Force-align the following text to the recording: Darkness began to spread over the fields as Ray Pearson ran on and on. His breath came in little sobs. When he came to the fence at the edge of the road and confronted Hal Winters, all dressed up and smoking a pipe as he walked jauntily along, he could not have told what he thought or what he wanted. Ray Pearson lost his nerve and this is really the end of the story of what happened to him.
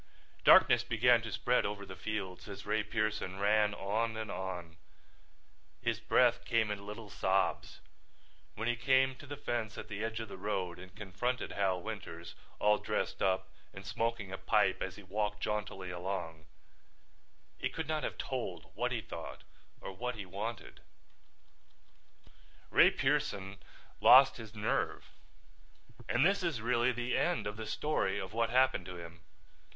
Darkness 0.43 0.83
began 0.83 1.21
to 1.21 1.31
spread 1.31 1.63
over 1.63 1.85
the 1.85 1.95
fields 1.95 2.49
as 2.49 2.65
Ray 2.65 2.81
Pearson 2.81 3.37
ran 3.37 3.75
on 3.75 4.17
and 4.17 4.31
on. 4.31 4.77
His 5.79 5.99
breath 5.99 6.43
came 6.43 6.71
in 6.71 6.87
little 6.87 7.11
sobs. 7.11 7.81
When 8.55 8.67
he 8.67 8.75
came 8.75 9.13
to 9.17 9.27
the 9.27 9.37
fence 9.37 9.77
at 9.77 9.89
the 9.89 10.03
edge 10.03 10.19
of 10.19 10.27
the 10.27 10.39
road 10.39 10.79
and 10.79 10.95
confronted 10.95 11.51
Hal 11.51 11.79
Winters, 11.83 12.33
all 12.57 12.79
dressed 12.79 13.21
up 13.21 13.47
and 13.75 13.85
smoking 13.85 14.31
a 14.31 14.39
pipe 14.39 14.81
as 14.81 14.95
he 14.95 15.03
walked 15.03 15.43
jauntily 15.43 15.91
along, 15.91 16.47
he 17.59 17.69
could 17.69 17.87
not 17.87 18.01
have 18.01 18.17
told 18.17 18.71
what 18.75 18.91
he 18.91 19.01
thought 19.01 19.43
or 19.81 19.91
what 19.91 20.15
he 20.15 20.25
wanted. 20.25 20.79
Ray 22.71 22.89
Pearson 22.89 23.59
lost 23.99 24.37
his 24.37 24.55
nerve 24.55 25.11
and 26.09 26.25
this 26.25 26.41
is 26.41 26.59
really 26.59 26.91
the 26.91 27.15
end 27.15 27.45
of 27.45 27.55
the 27.55 27.67
story 27.67 28.17
of 28.17 28.33
what 28.33 28.49
happened 28.49 28.87
to 28.87 28.95
him. 28.97 29.21